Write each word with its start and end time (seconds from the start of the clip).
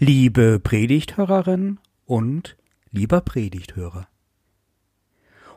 Liebe 0.00 0.60
Predigthörerin 0.60 1.80
und 2.06 2.56
lieber 2.92 3.20
Predigthörer. 3.20 4.06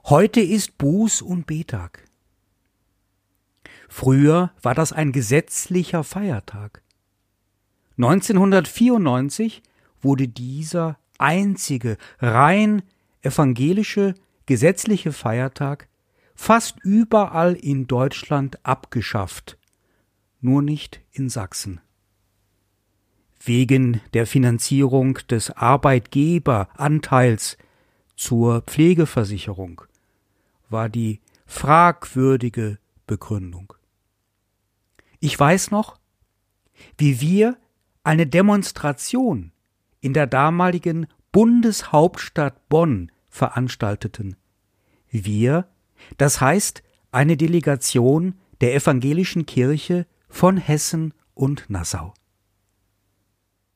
Heute 0.06 0.42
ist 0.42 0.80
Buß- 0.80 1.22
und 1.22 1.46
Betag. 1.46 2.06
Früher 3.88 4.52
war 4.64 4.74
das 4.74 4.94
ein 4.94 5.12
gesetzlicher 5.12 6.04
Feiertag. 6.04 6.82
1994 7.98 9.62
wurde 10.02 10.28
dieser 10.28 10.98
einzige 11.20 12.00
rein 12.18 12.82
evangelische 13.22 14.16
gesetzliche 14.48 15.14
Feiertag 15.14 15.88
fast 16.34 16.80
überall 16.84 17.54
in 17.54 17.86
Deutschland 17.86 18.66
abgeschafft, 18.66 19.60
nur 20.40 20.64
nicht 20.64 21.00
in 21.12 21.30
Sachsen 21.30 21.80
wegen 23.44 24.02
der 24.14 24.28
Finanzierung 24.28 25.16
des 25.30 25.50
Arbeitgeberanteils 25.52 27.58
zur 28.16 28.62
Pflegeversicherung 28.62 29.82
war 30.70 30.88
die 30.90 31.20
fragwürdige 31.46 32.78
Begründung. 33.08 33.74
Ich 35.20 35.40
weiß 35.40 35.72
noch, 35.72 35.98
wie 36.98 37.20
wir 37.20 37.58
eine 38.04 38.28
Demonstration 38.28 39.52
in 40.00 40.14
der 40.14 40.28
damaligen 40.28 41.08
Bundeshauptstadt 41.32 42.70
Bonn 42.70 43.12
veranstalteten. 43.30 44.36
Wir, 45.10 45.68
das 46.18 46.42
heißt 46.42 46.84
eine 47.12 47.38
Delegation 47.38 48.36
der 48.62 48.74
evangelischen 48.76 49.46
Kirche 49.46 50.08
von 50.30 50.58
Hessen 50.58 51.14
und 51.34 51.70
Nassau. 51.70 52.14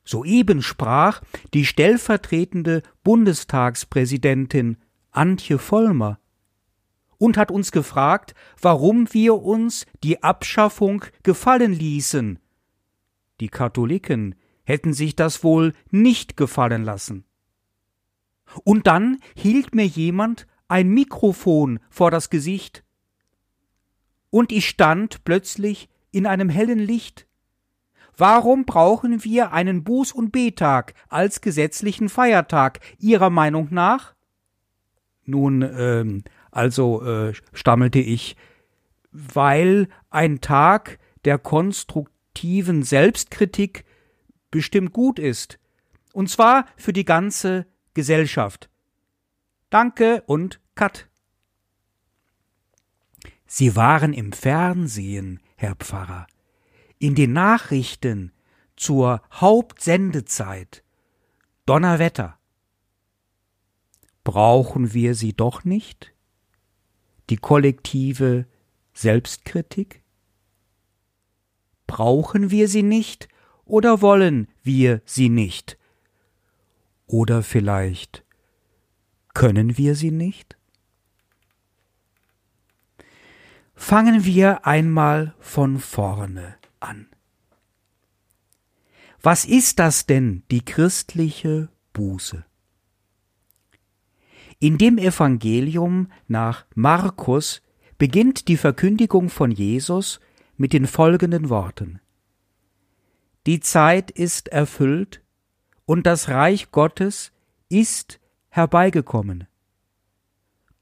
Soeben 0.06 0.62
sprach 0.62 1.20
die 1.52 1.66
stellvertretende 1.66 2.82
Bundestagspräsidentin 3.02 4.78
Antje 5.10 5.58
Vollmer 5.58 6.20
und 7.18 7.36
hat 7.36 7.50
uns 7.50 7.72
gefragt, 7.72 8.34
warum 8.60 9.12
wir 9.12 9.42
uns 9.42 9.84
die 10.04 10.22
Abschaffung 10.22 11.04
gefallen 11.22 11.72
ließen. 11.72 12.38
Die 13.40 13.48
Katholiken 13.48 14.36
hätten 14.62 14.92
sich 14.92 15.16
das 15.16 15.42
wohl 15.42 15.72
nicht 15.90 16.36
gefallen 16.36 16.84
lassen. 16.84 17.24
Und 18.64 18.86
dann 18.86 19.18
hielt 19.34 19.74
mir 19.74 19.86
jemand 19.86 20.46
ein 20.68 20.88
Mikrofon 20.88 21.80
vor 21.90 22.10
das 22.10 22.30
Gesicht, 22.30 22.84
und 24.30 24.52
ich 24.52 24.68
stand 24.68 25.24
plötzlich 25.24 25.88
in 26.10 26.26
einem 26.26 26.48
hellen 26.48 26.78
Licht. 26.78 27.25
Warum 28.16 28.64
brauchen 28.64 29.24
wir 29.24 29.52
einen 29.52 29.84
Buß- 29.84 30.14
und 30.14 30.32
Betag 30.32 30.94
als 31.08 31.42
gesetzlichen 31.42 32.08
Feiertag 32.08 32.80
Ihrer 32.98 33.28
Meinung 33.28 33.68
nach? 33.70 34.14
Nun, 35.24 35.62
ähm, 35.62 36.24
also 36.50 37.02
äh, 37.04 37.34
stammelte 37.52 37.98
ich, 37.98 38.36
weil 39.12 39.88
ein 40.08 40.40
Tag 40.40 40.98
der 41.26 41.38
konstruktiven 41.38 42.82
Selbstkritik 42.82 43.84
bestimmt 44.50 44.92
gut 44.92 45.18
ist, 45.18 45.58
und 46.14 46.30
zwar 46.30 46.64
für 46.76 46.94
die 46.94 47.04
ganze 47.04 47.66
Gesellschaft. 47.92 48.70
Danke 49.68 50.22
und 50.26 50.60
Cut. 50.74 51.08
Sie 53.46 53.76
waren 53.76 54.14
im 54.14 54.32
Fernsehen, 54.32 55.40
Herr 55.56 55.74
Pfarrer 55.74 56.26
in 56.98 57.14
den 57.14 57.32
Nachrichten 57.32 58.32
zur 58.76 59.22
Hauptsendezeit 59.32 60.82
Donnerwetter. 61.66 62.38
Brauchen 64.22 64.92
wir 64.92 65.14
sie 65.14 65.32
doch 65.32 65.64
nicht? 65.64 66.12
Die 67.30 67.36
kollektive 67.36 68.46
Selbstkritik? 68.92 70.02
Brauchen 71.86 72.50
wir 72.50 72.68
sie 72.68 72.82
nicht 72.82 73.28
oder 73.64 74.00
wollen 74.00 74.48
wir 74.62 75.02
sie 75.04 75.28
nicht? 75.28 75.78
Oder 77.06 77.42
vielleicht 77.42 78.24
können 79.34 79.76
wir 79.76 79.94
sie 79.94 80.10
nicht? 80.10 80.56
Fangen 83.74 84.24
wir 84.24 84.66
einmal 84.66 85.34
von 85.38 85.78
vorne 85.78 86.56
an. 86.80 87.08
Was 89.22 89.44
ist 89.44 89.78
das 89.78 90.06
denn, 90.06 90.42
die 90.50 90.64
christliche 90.64 91.68
Buße? 91.92 92.44
In 94.58 94.78
dem 94.78 94.98
Evangelium 94.98 96.10
nach 96.28 96.64
Markus 96.74 97.62
beginnt 97.98 98.48
die 98.48 98.56
Verkündigung 98.56 99.28
von 99.28 99.50
Jesus 99.50 100.20
mit 100.56 100.72
den 100.72 100.86
folgenden 100.86 101.48
Worten 101.50 102.00
Die 103.46 103.60
Zeit 103.60 104.10
ist 104.10 104.48
erfüllt 104.48 105.22
und 105.84 106.06
das 106.06 106.28
Reich 106.28 106.70
Gottes 106.70 107.32
ist 107.68 108.20
herbeigekommen. 108.48 109.46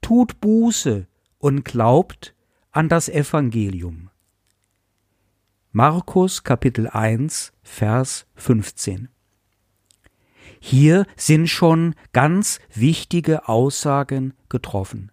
Tut 0.01 0.39
Buße 0.39 1.07
und 1.37 1.65
glaubt 1.65 2.33
an 2.71 2.89
das 2.89 3.09
Evangelium. 3.09 4.09
Markus 5.77 6.45
Kapitel 6.45 6.87
1, 6.87 7.51
Vers 7.61 8.27
15. 8.35 9.09
Hier 10.61 11.05
sind 11.17 11.49
schon 11.49 11.95
ganz 12.13 12.61
wichtige 12.73 13.49
Aussagen 13.49 14.35
getroffen. 14.47 15.11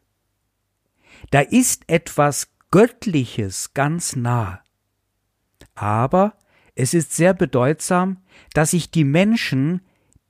Da 1.33 1.41
ist 1.41 1.83
etwas 1.89 2.53
Göttliches 2.71 3.75
ganz 3.75 4.15
nah. 4.15 4.61
Aber 5.75 6.34
es 6.77 6.95
ist 6.95 7.12
sehr 7.12 7.34
bedeutsam, 7.34 8.19
dass 8.55 8.71
sich 8.71 8.93
die 8.93 9.03
Menschen 9.03 9.81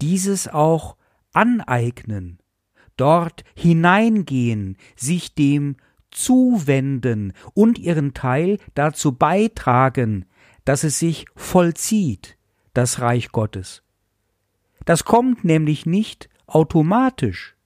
dieses 0.00 0.48
auch 0.48 0.96
aneignen, 1.34 2.38
dort 2.96 3.44
hineingehen, 3.54 4.78
sich 4.96 5.34
dem 5.34 5.76
zuwenden 6.12 7.32
und 7.54 7.78
ihren 7.78 8.14
Teil 8.14 8.58
dazu 8.74 9.12
beitragen, 9.12 10.26
dass 10.64 10.84
es 10.84 10.98
sich 10.98 11.26
vollzieht, 11.34 12.38
das 12.74 13.00
Reich 13.00 13.32
Gottes. 13.32 13.82
Das 14.84 15.04
kommt 15.04 15.44
nämlich 15.44 15.86
nicht 15.86 16.28
automatisch. 16.46 17.56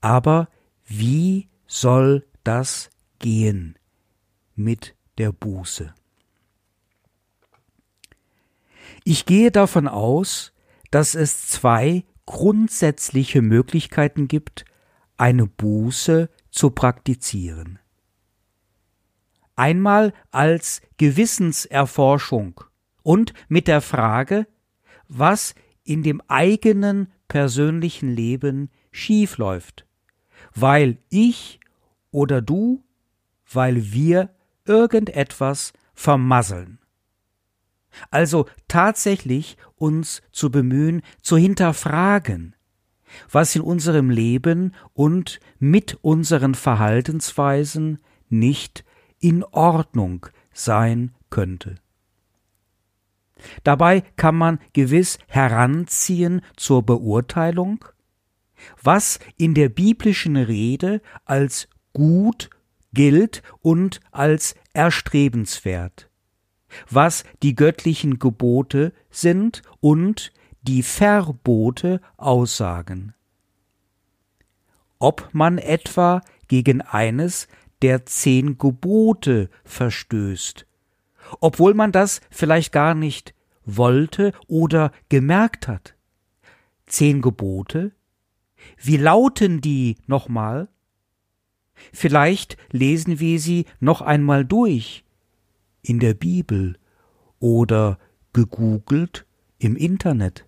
Aber 0.00 0.48
wie 0.84 1.48
soll 1.66 2.26
das 2.44 2.90
gehen 3.18 3.78
mit 4.54 4.94
der 5.18 5.32
Buße? 5.32 5.94
Ich 9.04 9.26
gehe 9.26 9.50
davon 9.50 9.88
aus, 9.88 10.52
dass 10.90 11.14
es 11.14 11.48
zwei 11.48 12.04
grundsätzliche 12.26 13.42
Möglichkeiten 13.42 14.28
gibt, 14.28 14.64
eine 15.16 15.46
Buße 15.46 16.28
zu 16.52 16.70
praktizieren. 16.70 17.80
Einmal 19.56 20.12
als 20.30 20.80
Gewissenserforschung 20.98 22.60
und 23.02 23.34
mit 23.48 23.66
der 23.66 23.80
Frage, 23.80 24.46
was 25.08 25.54
in 25.82 26.04
dem 26.04 26.22
eigenen 26.28 27.12
persönlichen 27.26 28.14
Leben 28.14 28.70
schiefläuft, 28.92 29.86
weil 30.54 30.98
ich 31.08 31.58
oder 32.10 32.40
du, 32.40 32.84
weil 33.50 33.92
wir 33.92 34.30
irgendetwas 34.64 35.72
vermasseln. 35.94 36.78
Also 38.10 38.46
tatsächlich 38.68 39.56
uns 39.74 40.22
zu 40.32 40.50
bemühen, 40.50 41.02
zu 41.20 41.36
hinterfragen, 41.36 42.54
was 43.30 43.54
in 43.56 43.62
unserem 43.62 44.10
Leben 44.10 44.74
und 44.94 45.40
mit 45.58 45.98
unseren 46.02 46.54
Verhaltensweisen 46.54 47.98
nicht 48.28 48.84
in 49.20 49.44
Ordnung 49.44 50.26
sein 50.52 51.12
könnte. 51.30 51.76
Dabei 53.64 54.02
kann 54.16 54.36
man 54.36 54.58
gewiss 54.72 55.18
heranziehen 55.26 56.42
zur 56.56 56.82
Beurteilung, 56.84 57.84
was 58.82 59.18
in 59.36 59.54
der 59.54 59.68
biblischen 59.68 60.36
Rede 60.36 61.00
als 61.24 61.68
gut 61.92 62.50
gilt 62.92 63.42
und 63.60 64.00
als 64.10 64.54
erstrebenswert, 64.72 66.08
was 66.90 67.24
die 67.42 67.54
göttlichen 67.54 68.18
Gebote 68.18 68.92
sind 69.10 69.62
und 69.80 70.32
die 70.62 70.82
Verbote 70.82 72.00
aussagen. 72.16 73.14
Ob 74.98 75.28
man 75.32 75.58
etwa 75.58 76.22
gegen 76.48 76.80
eines 76.80 77.48
der 77.82 78.06
zehn 78.06 78.58
Gebote 78.58 79.50
verstößt, 79.64 80.66
obwohl 81.40 81.74
man 81.74 81.92
das 81.92 82.20
vielleicht 82.30 82.72
gar 82.72 82.94
nicht 82.94 83.34
wollte 83.64 84.32
oder 84.46 84.92
gemerkt 85.08 85.68
hat. 85.68 85.94
Zehn 86.86 87.22
Gebote? 87.22 87.92
Wie 88.76 88.96
lauten 88.96 89.60
die 89.60 89.96
nochmal? 90.06 90.68
Vielleicht 91.92 92.56
lesen 92.70 93.18
wir 93.18 93.40
sie 93.40 93.66
noch 93.80 94.02
einmal 94.02 94.44
durch 94.44 95.04
in 95.82 95.98
der 95.98 96.14
Bibel 96.14 96.78
oder 97.40 97.98
gegoogelt 98.32 99.26
im 99.58 99.74
Internet. 99.74 100.46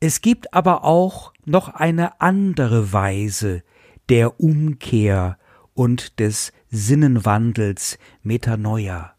Es 0.00 0.20
gibt 0.20 0.54
aber 0.54 0.84
auch 0.84 1.32
noch 1.44 1.68
eine 1.68 2.20
andere 2.20 2.92
Weise 2.92 3.64
der 4.08 4.40
Umkehr 4.40 5.38
und 5.74 6.20
des 6.20 6.52
Sinnenwandels 6.70 7.98
Metanoia. 8.22 9.14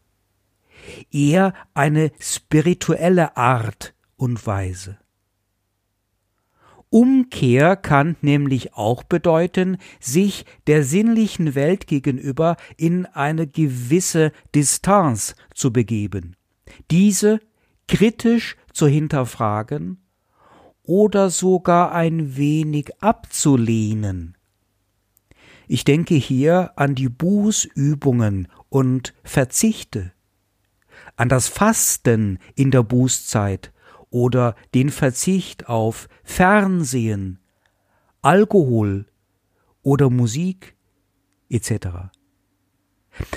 Eher 1.12 1.52
eine 1.74 2.12
spirituelle 2.18 3.36
Art 3.36 3.94
und 4.16 4.46
Weise. 4.46 4.98
Umkehr 6.88 7.76
kann 7.76 8.16
nämlich 8.22 8.74
auch 8.74 9.04
bedeuten, 9.04 9.76
sich 10.00 10.44
der 10.66 10.82
sinnlichen 10.82 11.54
Welt 11.54 11.86
gegenüber 11.86 12.56
in 12.76 13.06
eine 13.06 13.46
gewisse 13.46 14.32
Distanz 14.54 15.36
zu 15.54 15.72
begeben, 15.72 16.34
diese 16.90 17.38
kritisch 17.86 18.56
zu 18.72 18.88
hinterfragen 18.88 19.98
oder 20.90 21.30
sogar 21.30 21.92
ein 21.92 22.36
wenig 22.36 22.90
abzulehnen. 23.00 24.36
Ich 25.68 25.84
denke 25.84 26.16
hier 26.16 26.72
an 26.74 26.96
die 26.96 27.08
Bußübungen 27.08 28.48
und 28.70 29.14
Verzichte, 29.22 30.10
an 31.14 31.28
das 31.28 31.46
Fasten 31.46 32.40
in 32.56 32.72
der 32.72 32.82
Bußzeit 32.82 33.72
oder 34.10 34.56
den 34.74 34.90
Verzicht 34.90 35.68
auf 35.68 36.08
Fernsehen, 36.24 37.38
Alkohol 38.20 39.06
oder 39.82 40.10
Musik 40.10 40.74
etc. 41.50 42.10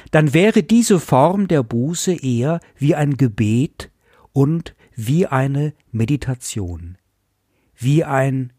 Dann 0.09 0.33
wäre 0.33 0.63
diese 0.63 0.99
Form 0.99 1.47
der 1.47 1.61
Buße 1.61 2.13
eher 2.15 2.61
wie 2.77 2.95
ein 2.95 3.15
Gebet 3.15 3.91
und 4.31 4.75
wie 4.95 5.27
eine 5.27 5.75
Meditation, 5.91 6.97
wie 7.83 8.03
ein 8.03 8.53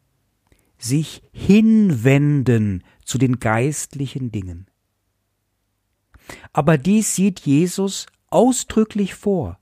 sich 0.78 1.22
hinwenden 1.32 2.84
zu 3.04 3.18
den 3.18 3.38
geistlichen 3.38 4.30
Dingen. 4.30 4.66
Aber 6.52 6.78
dies 6.78 7.14
sieht 7.14 7.40
Jesus 7.40 8.06
ausdrücklich 8.28 9.14
vor, 9.14 9.58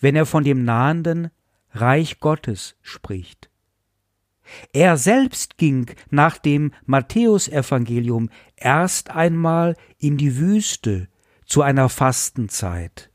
wenn 0.00 0.16
er 0.16 0.26
von 0.26 0.44
dem 0.44 0.64
nahenden 0.64 1.30
Reich 1.72 2.20
Gottes 2.20 2.76
spricht. 2.82 3.50
Er 4.72 4.96
selbst 4.96 5.58
ging 5.58 5.90
nach 6.10 6.38
dem 6.38 6.72
Matthäusevangelium 6.86 8.30
erst 8.56 9.10
einmal 9.10 9.76
in 9.98 10.16
die 10.16 10.38
Wüste 10.38 11.08
zu 11.44 11.62
einer 11.62 11.88
Fastenzeit. 11.88 13.10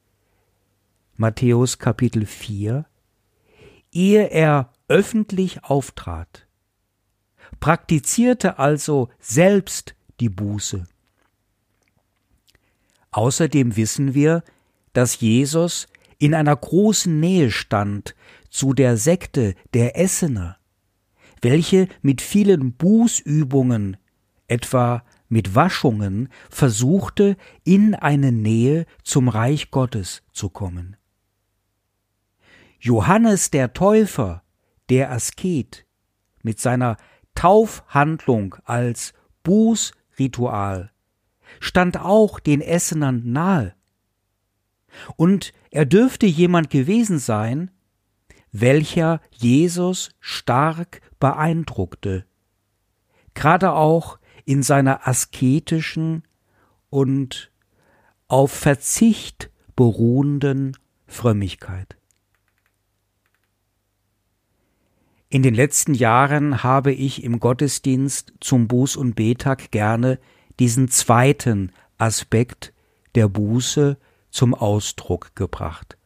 Matthäus 1.15 1.79
Kapitel 1.79 2.25
4, 2.25 2.85
ehe 3.91 4.29
er 4.29 4.71
öffentlich 4.87 5.63
auftrat, 5.63 6.47
praktizierte 7.59 8.59
also 8.59 9.09
selbst 9.19 9.95
die 10.19 10.29
Buße. 10.29 10.85
Außerdem 13.11 13.75
wissen 13.75 14.13
wir, 14.13 14.43
dass 14.93 15.19
Jesus 15.19 15.87
in 16.17 16.33
einer 16.33 16.55
großen 16.55 17.19
Nähe 17.19 17.51
stand 17.51 18.15
zu 18.49 18.73
der 18.73 18.97
Sekte 18.97 19.55
der 19.73 19.99
Essener, 19.99 20.57
welche 21.41 21.87
mit 22.01 22.21
vielen 22.21 22.73
Bußübungen, 22.73 23.97
etwa 24.47 25.03
mit 25.29 25.55
Waschungen, 25.55 26.29
versuchte, 26.49 27.37
in 27.63 27.95
eine 27.95 28.31
Nähe 28.31 28.85
zum 29.03 29.27
Reich 29.27 29.71
Gottes 29.71 30.21
zu 30.31 30.49
kommen. 30.49 30.95
Johannes 32.79 33.49
der 33.49 33.73
Täufer, 33.73 34.42
der 34.89 35.11
Asket, 35.11 35.85
mit 36.41 36.59
seiner 36.59 36.97
Taufhandlung 37.35 38.55
als 38.65 39.13
Bußritual, 39.43 40.91
stand 41.59 41.97
auch 41.99 42.39
den 42.39 42.61
Essenern 42.61 43.21
nahe. 43.25 43.73
Und 45.15 45.53
er 45.71 45.85
dürfte 45.85 46.25
jemand 46.25 46.69
gewesen 46.69 47.17
sein, 47.17 47.71
welcher 48.51 49.21
Jesus 49.31 50.11
stark 50.19 51.01
beeindruckte, 51.19 52.25
gerade 53.33 53.73
auch 53.73 54.19
in 54.45 54.61
seiner 54.61 55.07
asketischen 55.07 56.23
und 56.89 57.51
auf 58.27 58.51
Verzicht 58.51 59.49
beruhenden 59.75 60.77
Frömmigkeit. 61.07 61.97
In 65.33 65.41
den 65.41 65.55
letzten 65.55 65.95
Jahren 65.95 66.61
habe 66.61 66.91
ich 66.93 67.23
im 67.23 67.39
Gottesdienst 67.39 68.33
zum 68.39 68.67
Buß- 68.67 68.95
und 68.95 69.15
Betag 69.15 69.71
gerne 69.71 70.19
diesen 70.59 70.89
zweiten 70.89 71.71
Aspekt 71.97 72.71
der 73.15 73.27
Buße 73.29 73.97
zum 74.29 74.53
Ausdruck 74.53 75.35
gebracht. 75.35 75.97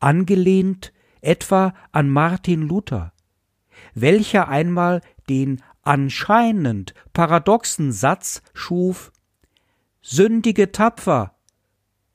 Angelehnt 0.00 0.92
etwa 1.20 1.72
an 1.92 2.10
Martin 2.10 2.62
Luther, 2.62 3.12
welcher 3.94 4.48
einmal 4.48 5.02
den 5.28 5.62
anscheinend 5.82 6.94
paradoxen 7.12 7.92
Satz 7.92 8.42
schuf 8.54 9.12
Sündige 10.02 10.72
tapfer, 10.72 11.36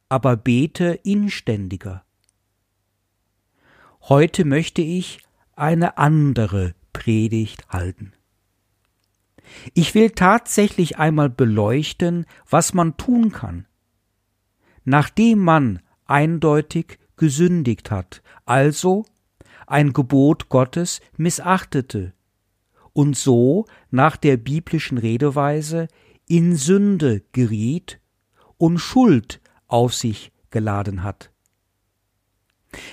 aber 0.09 0.35
bete 0.35 0.99
inständiger. 1.05 2.03
Heute 4.01 4.43
möchte 4.43 4.81
ich 4.81 5.21
eine 5.61 5.97
andere 5.99 6.73
Predigt 6.91 7.69
halten. 7.69 8.13
Ich 9.73 9.93
will 9.93 10.09
tatsächlich 10.09 10.97
einmal 10.97 11.29
beleuchten, 11.29 12.25
was 12.49 12.73
man 12.73 12.97
tun 12.97 13.31
kann, 13.31 13.67
nachdem 14.85 15.39
man 15.39 15.81
eindeutig 16.05 16.97
gesündigt 17.15 17.91
hat, 17.91 18.23
also 18.45 19.05
ein 19.68 19.94
Gebot 19.94 20.49
Gottes 20.49 20.99
missachtete 21.15 22.13
und 22.94 23.15
so 23.15 23.65
nach 23.91 24.18
der 24.18 24.37
biblischen 24.37 24.97
Redeweise 24.97 25.87
in 26.27 26.56
Sünde 26.56 27.23
geriet 27.33 27.99
und 28.57 28.80
Schuld 28.80 29.41
auf 29.68 29.94
sich 29.94 30.31
geladen 30.49 31.03
hat. 31.03 31.31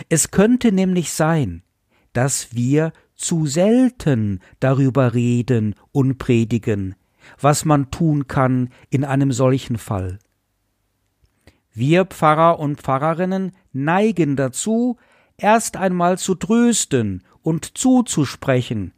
Es 0.08 0.30
könnte 0.30 0.70
nämlich 0.72 1.12
sein, 1.12 1.62
dass 2.12 2.54
wir 2.54 2.92
zu 3.14 3.46
selten 3.46 4.40
darüber 4.60 5.14
reden 5.14 5.74
und 5.92 6.18
predigen, 6.18 6.94
was 7.40 7.64
man 7.64 7.90
tun 7.90 8.26
kann 8.26 8.70
in 8.90 9.04
einem 9.04 9.32
solchen 9.32 9.78
Fall. 9.78 10.18
Wir 11.72 12.04
Pfarrer 12.06 12.58
und 12.58 12.80
Pfarrerinnen 12.80 13.52
neigen 13.72 14.36
dazu, 14.36 14.96
erst 15.36 15.76
einmal 15.76 16.18
zu 16.18 16.34
trösten 16.34 17.22
und 17.42 17.78
zuzusprechen 17.78 18.92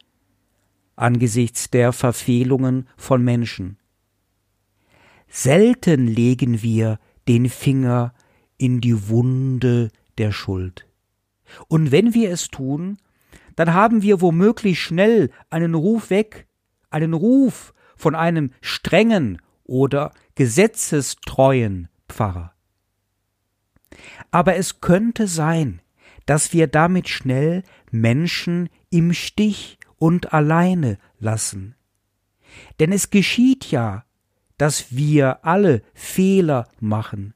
angesichts 1.01 1.71
der 1.71 1.93
Verfehlungen 1.93 2.87
von 2.97 3.25
Menschen. 3.25 3.79
Selten 5.29 6.07
legen 6.07 6.63
wir 6.63 6.99
den 7.27 7.49
Finger 7.49 8.13
in 8.59 8.81
die 8.81 9.09
Wunde 9.09 9.91
der 10.19 10.33
Schuld. 10.33 10.87
Und 11.69 11.93
wenn 11.93 12.15
wir 12.15 12.31
es 12.31 12.49
tun, 12.49 12.99
dann 13.57 13.75
haben 13.75 14.03
wir 14.03 14.21
womöglich 14.21 14.81
schnell 14.81 15.31
einen 15.51 15.75
Ruf 15.75 16.11
weg, 16.11 16.47
einen 16.91 17.15
Ruf 17.15 17.75
von 17.97 18.15
einem 18.15 18.53
strengen 18.61 19.41
oder 19.65 20.13
gesetzestreuen 20.35 21.89
Pfarrer. 22.09 22.55
Aber 24.31 24.57
es 24.57 24.81
könnte 24.81 25.27
sein, 25.27 25.83
dass 26.27 26.53
wir 26.53 26.67
damit 26.67 27.09
schnell 27.09 27.63
Menschen 27.91 28.69
im 28.91 29.13
Stich 29.13 29.79
und 29.97 30.33
alleine 30.33 30.99
lassen. 31.19 31.75
Denn 32.79 32.93
es 32.93 33.11
geschieht 33.11 33.71
ja, 33.71 34.05
dass 34.59 34.95
wir 34.95 35.45
alle 35.45 35.83
Fehler 35.95 36.69
machen, 36.81 37.35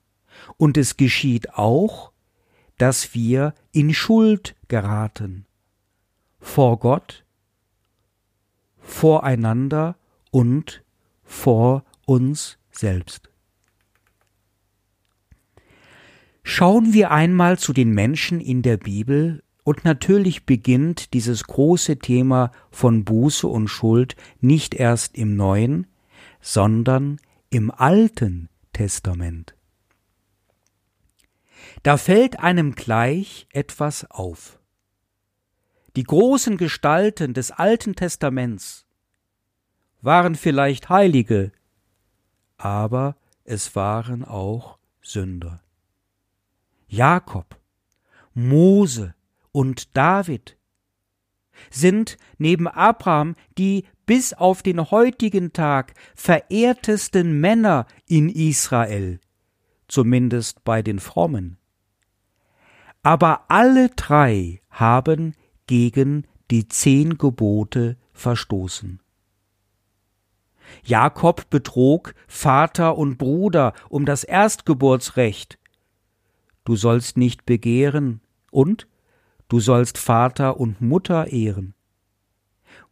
und 0.56 0.76
es 0.76 0.96
geschieht 0.96 1.54
auch, 1.54 2.12
dass 2.78 3.14
wir 3.14 3.54
in 3.72 3.94
Schuld 3.94 4.54
geraten. 4.68 5.46
Vor 6.40 6.78
Gott, 6.78 7.24
voreinander 8.78 9.96
und 10.30 10.82
vor 11.22 11.84
uns 12.06 12.58
selbst. 12.70 13.30
Schauen 16.42 16.92
wir 16.92 17.10
einmal 17.10 17.58
zu 17.58 17.72
den 17.72 17.92
Menschen 17.92 18.40
in 18.40 18.62
der 18.62 18.76
Bibel, 18.76 19.42
und 19.64 19.86
natürlich 19.86 20.44
beginnt 20.44 21.14
dieses 21.14 21.44
große 21.44 21.98
Thema 21.98 22.52
von 22.70 23.04
Buße 23.04 23.48
und 23.48 23.68
Schuld 23.68 24.14
nicht 24.42 24.74
erst 24.74 25.16
im 25.16 25.36
Neuen, 25.36 25.86
sondern 26.42 27.18
im 27.48 27.70
Alten 27.70 28.50
Testament. 28.74 29.54
Da 31.82 31.96
fällt 31.96 32.40
einem 32.40 32.74
gleich 32.74 33.46
etwas 33.52 34.10
auf. 34.10 34.58
Die 35.96 36.02
großen 36.04 36.56
Gestalten 36.56 37.34
des 37.34 37.50
Alten 37.50 37.94
Testaments 37.94 38.86
waren 40.00 40.34
vielleicht 40.34 40.88
Heilige, 40.88 41.52
aber 42.56 43.16
es 43.44 43.76
waren 43.76 44.24
auch 44.24 44.78
Sünder. 45.02 45.62
Jakob, 46.88 47.60
Mose 48.34 49.14
und 49.52 49.96
David 49.96 50.56
sind 51.70 52.16
neben 52.38 52.66
Abraham 52.66 53.36
die 53.56 53.86
bis 54.06 54.34
auf 54.34 54.62
den 54.62 54.90
heutigen 54.90 55.52
Tag 55.52 55.94
verehrtesten 56.14 57.40
Männer 57.40 57.86
in 58.06 58.28
Israel, 58.28 59.20
zumindest 59.94 60.64
bei 60.64 60.82
den 60.82 60.98
Frommen. 60.98 61.56
Aber 63.04 63.44
alle 63.48 63.90
drei 63.90 64.60
haben 64.70 65.34
gegen 65.68 66.26
die 66.50 66.66
zehn 66.66 67.16
Gebote 67.16 67.96
verstoßen. 68.12 68.98
Jakob 70.84 71.48
betrog 71.48 72.16
Vater 72.26 72.98
und 72.98 73.18
Bruder 73.18 73.72
um 73.88 74.04
das 74.04 74.24
Erstgeburtsrecht. 74.24 75.60
Du 76.64 76.74
sollst 76.74 77.16
nicht 77.16 77.46
begehren 77.46 78.20
und 78.50 78.88
du 79.48 79.60
sollst 79.60 79.96
Vater 79.96 80.58
und 80.58 80.80
Mutter 80.80 81.28
ehren. 81.28 81.74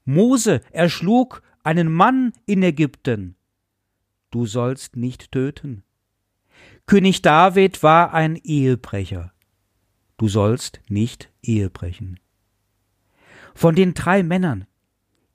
Mose 0.05 0.61
erschlug 0.71 1.43
einen 1.65 1.91
Mann 1.91 2.33
in 2.47 2.63
Ägypten. 2.63 3.35
Du 4.31 4.47
sollst 4.47 4.95
nicht 4.95 5.33
töten. 5.33 5.83
König 6.87 7.23
David 7.23 7.83
war 7.83 8.13
ein 8.13 8.37
Ehebrecher. 8.37 9.33
Du 10.17 10.29
sollst 10.29 10.81
nicht 10.89 11.31
Ehe 11.43 11.71
brechen. 11.71 12.21
Von 13.55 13.75
den 13.75 13.95
drei 13.95 14.23
Männern 14.23 14.67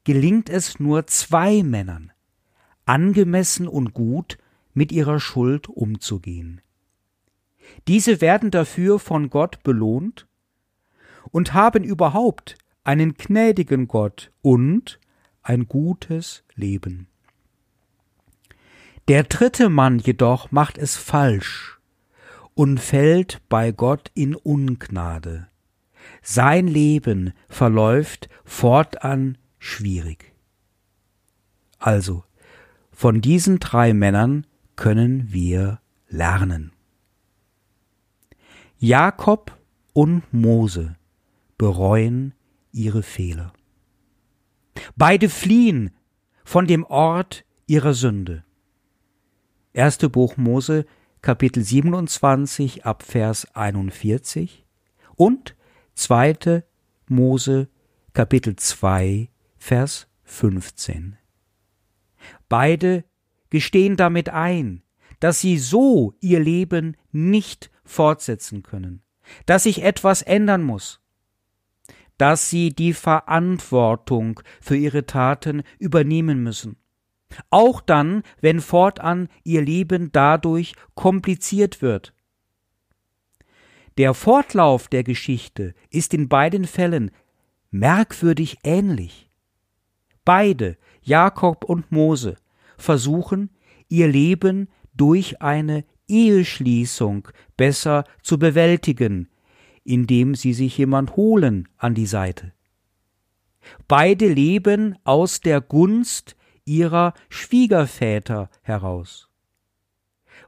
gelingt 0.03 0.49
es 0.49 0.79
nur 0.79 1.07
zwei 1.07 1.63
Männern, 1.63 2.11
angemessen 2.85 3.67
und 3.67 3.93
gut 3.93 4.37
mit 4.73 4.91
ihrer 4.91 5.19
Schuld 5.19 5.67
umzugehen. 5.67 6.61
Diese 7.87 8.21
werden 8.21 8.51
dafür 8.51 8.99
von 8.99 9.29
Gott 9.29 9.63
belohnt 9.63 10.27
und 11.31 11.53
haben 11.53 11.83
überhaupt 11.83 12.57
einen 12.83 13.15
gnädigen 13.15 13.87
Gott 13.87 14.31
und 14.41 14.99
ein 15.41 15.67
gutes 15.67 16.43
Leben. 16.55 17.07
Der 19.07 19.23
dritte 19.23 19.69
Mann 19.69 19.99
jedoch 19.99 20.51
macht 20.51 20.77
es 20.77 20.97
falsch 20.97 21.79
und 22.55 22.79
fällt 22.79 23.41
bei 23.47 23.71
Gott 23.71 24.11
in 24.15 24.35
Ungnade. 24.35 25.47
Sein 26.21 26.67
Leben 26.67 27.33
verläuft 27.47 28.27
fortan 28.43 29.37
schwierig. 29.59 30.33
Also, 31.79 32.25
von 32.91 33.21
diesen 33.21 33.59
drei 33.59 33.93
Männern 33.93 34.45
können 34.75 35.31
wir 35.31 35.79
lernen. 36.09 36.73
Jakob 38.79 39.57
und 39.93 40.33
Mose 40.33 40.97
bereuen 41.57 42.33
ihre 42.71 43.03
Fehler. 43.03 43.53
Beide 44.95 45.29
fliehen 45.29 45.91
von 46.43 46.67
dem 46.67 46.83
Ort 46.83 47.45
ihrer 47.67 47.93
Sünde. 47.93 48.43
Erste 49.77 50.09
Buch 50.09 50.37
Mose, 50.37 50.87
Kapitel 51.21 51.63
27 51.63 52.83
ab 52.87 53.03
Vers 53.03 53.45
41 53.53 54.65
und 55.15 55.55
zweite 55.93 56.65
Mose, 57.07 57.67
Kapitel 58.11 58.55
2, 58.55 59.29
Vers 59.59 60.07
15. 60.23 61.17
Beide 62.49 63.03
gestehen 63.51 63.97
damit 63.97 64.29
ein, 64.29 64.81
dass 65.19 65.41
sie 65.41 65.59
so 65.59 66.15
ihr 66.21 66.39
Leben 66.39 66.97
nicht 67.11 67.69
fortsetzen 67.83 68.63
können, 68.63 69.03
dass 69.45 69.61
sich 69.61 69.83
etwas 69.83 70.23
ändern 70.23 70.63
muss, 70.63 71.01
dass 72.17 72.49
sie 72.49 72.73
die 72.73 72.93
Verantwortung 72.93 74.39
für 74.59 74.75
ihre 74.75 75.05
Taten 75.05 75.61
übernehmen 75.77 76.41
müssen. 76.41 76.77
Auch 77.49 77.81
dann, 77.81 78.23
wenn 78.41 78.61
fortan 78.61 79.27
ihr 79.43 79.61
Leben 79.61 80.11
dadurch 80.11 80.73
kompliziert 80.95 81.81
wird. 81.81 82.13
Der 83.97 84.13
Fortlauf 84.13 84.87
der 84.87 85.03
Geschichte 85.03 85.73
ist 85.89 86.13
in 86.13 86.29
beiden 86.29 86.65
Fällen 86.65 87.11
merkwürdig 87.71 88.57
ähnlich. 88.63 89.29
Beide 90.23 90.77
Jakob 91.01 91.63
und 91.63 91.91
Mose 91.91 92.35
versuchen, 92.77 93.49
ihr 93.87 94.07
Leben 94.07 94.69
durch 94.93 95.41
eine 95.41 95.83
Eheschließung 96.07 97.27
besser 97.55 98.03
zu 98.21 98.37
bewältigen, 98.37 99.29
indem 99.83 100.35
sie 100.35 100.53
sich 100.53 100.77
jemand 100.77 101.15
holen 101.15 101.67
an 101.77 101.95
die 101.95 102.05
Seite. 102.05 102.53
Beide 103.87 104.27
leben 104.27 104.97
aus 105.03 105.41
der 105.41 105.59
Gunst 105.61 106.35
ihrer 106.67 107.13
Schwiegerväter 107.29 108.49
heraus. 108.61 109.29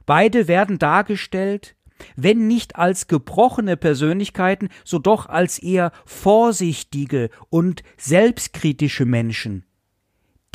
Beide 0.06 0.46
werden 0.46 0.78
dargestellt, 0.78 1.74
wenn 2.16 2.46
nicht 2.46 2.76
als 2.76 3.08
gebrochene 3.08 3.76
Persönlichkeiten, 3.76 4.68
so 4.84 4.98
doch 4.98 5.26
als 5.26 5.58
eher 5.58 5.92
vorsichtige 6.06 7.30
und 7.48 7.82
selbstkritische 7.96 9.04
Menschen, 9.04 9.64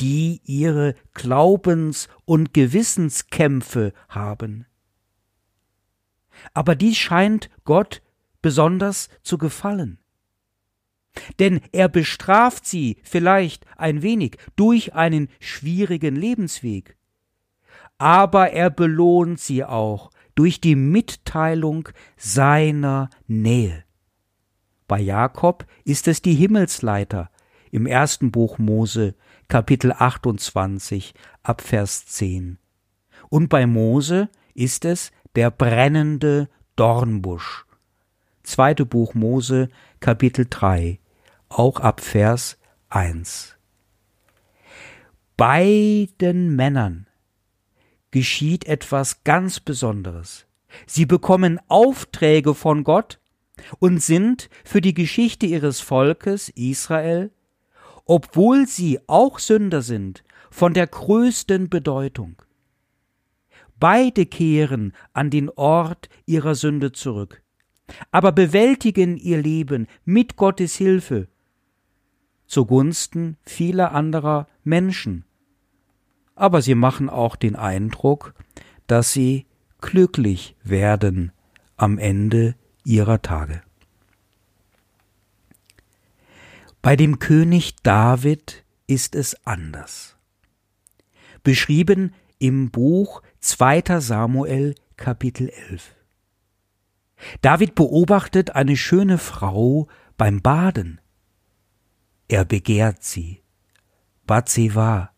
die 0.00 0.40
ihre 0.44 0.94
Glaubens- 1.14 2.08
und 2.24 2.52
Gewissenskämpfe 2.52 3.92
haben. 4.08 4.66
Aber 6.52 6.74
dies 6.74 6.96
scheint 6.98 7.50
Gott 7.64 8.02
besonders 8.42 9.08
zu 9.22 9.38
gefallen. 9.38 9.98
Denn 11.38 11.60
er 11.72 11.88
bestraft 11.88 12.66
sie 12.66 12.96
vielleicht 13.02 13.64
ein 13.76 14.02
wenig 14.02 14.38
durch 14.56 14.94
einen 14.94 15.28
schwierigen 15.40 16.16
Lebensweg, 16.16 16.96
aber 17.98 18.50
er 18.50 18.70
belohnt 18.70 19.40
sie 19.40 19.64
auch 19.64 20.10
durch 20.34 20.60
die 20.60 20.76
Mitteilung 20.76 21.88
seiner 22.16 23.10
Nähe. 23.26 23.84
Bei 24.86 25.00
Jakob 25.00 25.66
ist 25.84 26.06
es 26.06 26.22
die 26.22 26.34
Himmelsleiter 26.34 27.30
im 27.70 27.86
ersten 27.86 28.30
Buch 28.30 28.58
Mose 28.58 29.14
Kapitel 29.48 29.92
28 29.92 31.14
ab 31.42 31.60
Vers 31.60 32.06
10. 32.06 32.58
Und 33.28 33.48
bei 33.48 33.66
Mose 33.66 34.28
ist 34.54 34.84
es 34.84 35.10
der 35.34 35.50
brennende 35.50 36.48
Dornbusch. 36.76 37.66
Zweite 38.42 38.86
Buch 38.86 39.14
Mose 39.14 39.68
Kapitel 39.98 40.46
3, 40.48 41.00
auch 41.56 41.80
ab 41.80 42.00
Vers 42.00 42.58
1. 42.88 43.56
Beiden 45.36 46.56
Männern 46.56 47.06
geschieht 48.10 48.66
etwas 48.66 49.24
ganz 49.24 49.60
Besonderes. 49.60 50.46
Sie 50.86 51.06
bekommen 51.06 51.60
Aufträge 51.68 52.54
von 52.54 52.84
Gott 52.84 53.20
und 53.78 54.02
sind 54.02 54.48
für 54.64 54.80
die 54.80 54.94
Geschichte 54.94 55.46
ihres 55.46 55.80
Volkes 55.80 56.50
Israel 56.50 57.30
obwohl 58.06 58.66
sie 58.66 59.00
auch 59.08 59.38
Sünder 59.40 59.82
sind, 59.82 60.22
von 60.50 60.72
der 60.72 60.86
größten 60.86 61.68
Bedeutung. 61.68 62.40
Beide 63.78 64.24
kehren 64.24 64.94
an 65.12 65.28
den 65.28 65.50
Ort 65.50 66.08
ihrer 66.24 66.54
Sünde 66.54 66.92
zurück, 66.92 67.42
aber 68.10 68.32
bewältigen 68.32 69.16
ihr 69.18 69.42
Leben 69.42 69.86
mit 70.04 70.36
Gottes 70.36 70.76
Hilfe 70.76 71.28
zugunsten 72.46 73.36
vieler 73.42 73.92
anderer 73.92 74.46
Menschen. 74.64 75.24
Aber 76.34 76.62
sie 76.62 76.74
machen 76.74 77.08
auch 77.08 77.36
den 77.36 77.56
Eindruck, 77.56 78.34
dass 78.86 79.12
sie 79.12 79.46
glücklich 79.80 80.56
werden 80.62 81.32
am 81.76 81.98
Ende 81.98 82.54
ihrer 82.84 83.22
Tage. 83.22 83.62
Bei 86.82 86.94
dem 86.94 87.18
König 87.18 87.76
David 87.82 88.64
ist 88.86 89.16
es 89.16 89.44
anders. 89.44 90.16
Beschrieben 91.42 92.14
im 92.38 92.70
Buch 92.70 93.22
2. 93.40 94.00
Samuel 94.00 94.74
Kapitel 94.96 95.48
11. 95.48 95.94
David 97.40 97.74
beobachtet 97.74 98.50
eine 98.50 98.76
schöne 98.76 99.18
Frau 99.18 99.88
beim 100.16 100.42
Baden. 100.42 101.00
Er 102.28 102.44
begehrt 102.44 103.04
sie, 103.04 103.42
Bathseba, 104.26 105.10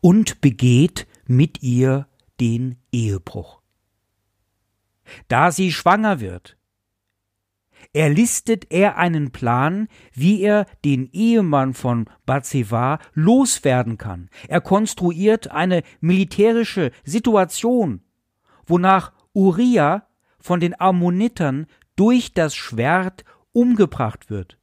und 0.00 0.40
begeht 0.40 1.06
mit 1.26 1.62
ihr 1.62 2.06
den 2.40 2.76
Ehebruch. 2.92 3.60
Da 5.28 5.50
sie 5.50 5.72
schwanger 5.72 6.20
wird, 6.20 6.56
erlistet 7.92 8.70
er 8.70 8.98
einen 8.98 9.32
Plan, 9.32 9.88
wie 10.12 10.42
er 10.42 10.66
den 10.84 11.10
Ehemann 11.12 11.74
von 11.74 12.08
Bathseba 12.24 12.98
loswerden 13.14 13.98
kann. 13.98 14.28
Er 14.48 14.60
konstruiert 14.60 15.50
eine 15.50 15.82
militärische 16.00 16.92
Situation, 17.04 18.02
wonach 18.66 19.12
Uriah 19.32 20.06
von 20.38 20.60
den 20.60 20.78
Ammonitern 20.80 21.66
durch 21.96 22.32
das 22.32 22.54
Schwert 22.54 23.24
umgebracht 23.52 24.30
wird. 24.30 24.58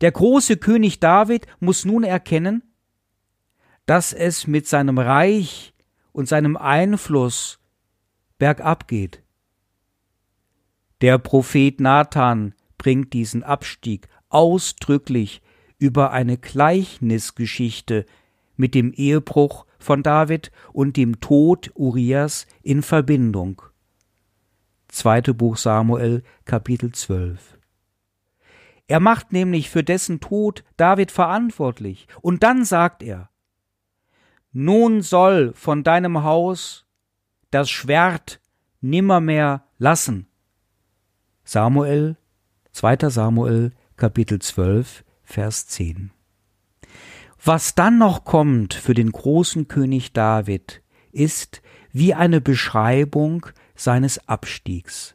Der 0.00 0.12
große 0.12 0.56
König 0.56 1.00
David 1.00 1.46
muss 1.58 1.84
nun 1.84 2.04
erkennen, 2.04 2.62
dass 3.86 4.12
es 4.12 4.46
mit 4.46 4.66
seinem 4.66 4.98
Reich 4.98 5.74
und 6.12 6.28
seinem 6.28 6.56
Einfluss 6.56 7.58
bergab 8.38 8.88
geht. 8.88 9.22
Der 11.00 11.18
Prophet 11.18 11.80
Nathan 11.80 12.54
bringt 12.78 13.12
diesen 13.12 13.42
Abstieg 13.42 14.08
ausdrücklich 14.28 15.42
über 15.78 16.12
eine 16.12 16.36
Gleichnisgeschichte 16.36 18.06
mit 18.56 18.74
dem 18.74 18.92
Ehebruch 18.92 19.66
von 19.78 20.02
David 20.02 20.52
und 20.72 20.96
dem 20.96 21.20
Tod 21.20 21.70
Urias 21.74 22.46
in 22.62 22.82
Verbindung. 22.82 23.62
Zweite 24.88 25.34
Buch 25.34 25.56
Samuel, 25.56 26.22
Kapitel 26.44 26.92
12. 26.92 27.59
Er 28.90 28.98
macht 28.98 29.32
nämlich 29.32 29.70
für 29.70 29.84
dessen 29.84 30.18
Tod 30.18 30.64
David 30.76 31.12
verantwortlich, 31.12 32.08
und 32.22 32.42
dann 32.42 32.64
sagt 32.64 33.04
er, 33.04 33.30
Nun 34.50 35.00
soll 35.00 35.52
von 35.54 35.84
deinem 35.84 36.24
Haus 36.24 36.86
das 37.52 37.70
Schwert 37.70 38.40
nimmermehr 38.80 39.62
lassen. 39.78 40.26
Samuel, 41.44 42.16
2. 42.72 43.10
Samuel, 43.10 43.70
Kapitel 43.96 44.40
12, 44.40 45.04
Vers 45.22 45.68
10. 45.68 46.10
Was 47.44 47.76
dann 47.76 47.96
noch 47.96 48.24
kommt 48.24 48.74
für 48.74 48.94
den 48.94 49.12
großen 49.12 49.68
König 49.68 50.14
David, 50.14 50.82
ist 51.12 51.62
wie 51.92 52.12
eine 52.12 52.40
Beschreibung 52.40 53.46
seines 53.76 54.26
Abstiegs. 54.26 55.14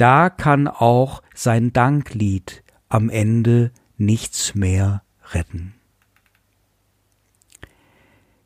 Da 0.00 0.30
kann 0.30 0.66
auch 0.66 1.22
sein 1.34 1.74
Danklied 1.74 2.64
am 2.88 3.10
Ende 3.10 3.70
nichts 3.98 4.54
mehr 4.54 5.02
retten. 5.32 5.74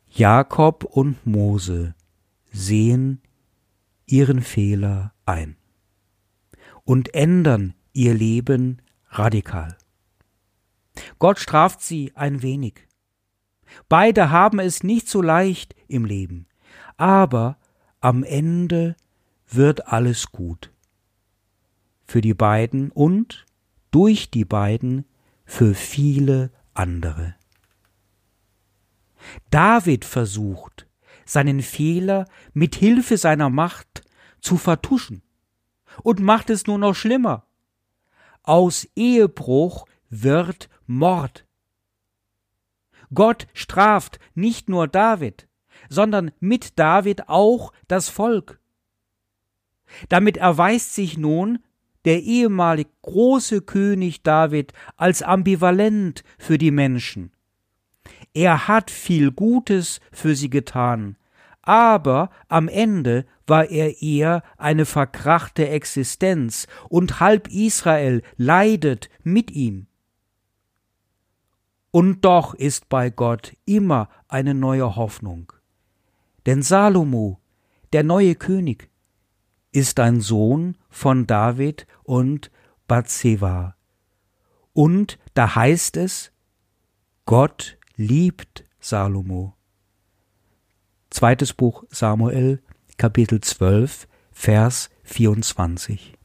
Jakob 0.09 0.83
und 0.83 1.25
Mose 1.25 1.95
sehen 2.51 3.21
ihren 4.05 4.41
Fehler 4.41 5.13
ein 5.25 5.55
und 6.83 7.13
ändern 7.13 7.73
ihr 7.93 8.15
Leben 8.15 8.81
radikal. 9.07 9.77
Gott 11.19 11.39
straft 11.39 11.81
sie 11.81 12.11
ein 12.15 12.41
wenig. 12.41 12.85
Beide 13.87 14.29
haben 14.29 14.59
es 14.59 14.83
nicht 14.83 15.07
so 15.07 15.21
leicht 15.21 15.73
im 15.87 16.03
Leben, 16.03 16.47
aber 16.97 17.57
am 18.01 18.23
Ende 18.23 18.97
wird 19.47 19.87
alles 19.87 20.33
gut. 20.33 20.74
Für 22.05 22.21
die 22.21 22.33
beiden 22.33 22.91
und 22.91 23.45
durch 23.91 24.29
die 24.29 24.45
beiden 24.45 25.05
für 25.45 25.73
viele 25.73 26.51
andere. 26.73 27.35
David 29.49 30.05
versucht, 30.05 30.87
seinen 31.25 31.61
Fehler 31.61 32.25
mit 32.53 32.75
Hilfe 32.75 33.17
seiner 33.17 33.49
Macht 33.49 34.03
zu 34.39 34.57
vertuschen 34.57 35.23
und 36.03 36.19
macht 36.19 36.49
es 36.49 36.67
nur 36.67 36.77
noch 36.77 36.93
schlimmer. 36.93 37.47
Aus 38.43 38.87
Ehebruch 38.95 39.85
wird 40.09 40.69
Mord. 40.85 41.45
Gott 43.13 43.47
straft 43.53 44.19
nicht 44.33 44.69
nur 44.69 44.87
David, 44.87 45.47
sondern 45.89 46.31
mit 46.39 46.77
David 46.77 47.29
auch 47.29 47.71
das 47.87 48.09
Volk. 48.09 48.59
Damit 50.09 50.37
erweist 50.37 50.93
sich 50.93 51.17
nun 51.17 51.59
der 52.05 52.23
ehemalig 52.23 52.87
große 53.01 53.61
König 53.61 54.23
David 54.23 54.73
als 54.95 55.21
ambivalent 55.21 56.23
für 56.37 56.57
die 56.57 56.71
Menschen. 56.71 57.31
Er 58.33 58.67
hat 58.67 58.91
viel 58.91 59.31
Gutes 59.31 59.99
für 60.11 60.35
sie 60.35 60.49
getan, 60.49 61.17
aber 61.61 62.29
am 62.47 62.67
Ende 62.67 63.25
war 63.47 63.69
er 63.69 64.01
eher 64.01 64.43
eine 64.57 64.85
verkrachte 64.85 65.67
Existenz, 65.67 66.67
und 66.89 67.19
halb 67.19 67.47
Israel 67.47 68.21
leidet 68.37 69.09
mit 69.23 69.51
ihm. 69.51 69.87
Und 71.91 72.25
doch 72.25 72.53
ist 72.53 72.89
bei 72.89 73.09
Gott 73.09 73.53
immer 73.65 74.09
eine 74.27 74.53
neue 74.53 74.95
Hoffnung. 74.95 75.53
Denn 76.45 76.61
Salomo, 76.61 77.39
der 77.93 78.03
neue 78.03 78.35
König, 78.35 78.89
ist 79.71 79.99
ein 79.99 80.21
Sohn 80.21 80.77
von 80.95 81.27
David 81.27 81.87
und 82.03 82.51
Bathseba. 82.87 83.75
Und 84.73 85.19
da 85.33 85.55
heißt 85.55 85.97
es, 85.97 86.31
Gott 87.25 87.77
liebt 87.95 88.63
Salomo. 88.79 89.55
Zweites 91.09 91.53
Buch 91.53 91.83
Samuel, 91.89 92.61
Kapitel 92.97 93.41
12, 93.41 94.07
Vers 94.31 94.89
24. 95.03 96.17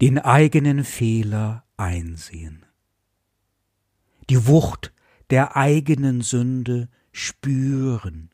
Den 0.00 0.18
eigenen 0.18 0.84
Fehler 0.84 1.64
einsehen 1.76 2.66
die 4.32 4.46
Wucht 4.46 4.92
der 5.28 5.56
eigenen 5.56 6.22
Sünde 6.22 6.88
spüren, 7.12 8.30